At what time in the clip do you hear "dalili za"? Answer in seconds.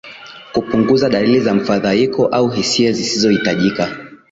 1.09-1.53